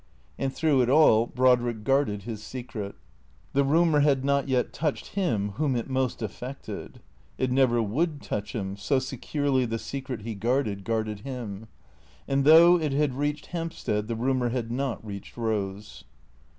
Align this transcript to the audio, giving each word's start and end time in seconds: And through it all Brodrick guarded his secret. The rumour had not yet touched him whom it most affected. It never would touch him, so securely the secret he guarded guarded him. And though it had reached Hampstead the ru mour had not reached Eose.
And 0.39 0.51
through 0.51 0.81
it 0.81 0.89
all 0.89 1.27
Brodrick 1.27 1.83
guarded 1.83 2.23
his 2.23 2.41
secret. 2.43 2.95
The 3.53 3.63
rumour 3.63 3.99
had 3.99 4.25
not 4.25 4.47
yet 4.47 4.73
touched 4.73 5.09
him 5.13 5.49
whom 5.57 5.75
it 5.75 5.91
most 5.91 6.23
affected. 6.23 7.01
It 7.37 7.51
never 7.51 7.83
would 7.83 8.19
touch 8.23 8.53
him, 8.53 8.75
so 8.77 8.97
securely 8.97 9.65
the 9.65 9.77
secret 9.77 10.23
he 10.23 10.33
guarded 10.33 10.85
guarded 10.85 11.19
him. 11.19 11.67
And 12.27 12.45
though 12.45 12.79
it 12.79 12.93
had 12.93 13.13
reached 13.13 13.45
Hampstead 13.53 14.07
the 14.07 14.15
ru 14.15 14.33
mour 14.33 14.49
had 14.49 14.71
not 14.71 15.05
reached 15.05 15.35
Eose. 15.35 16.03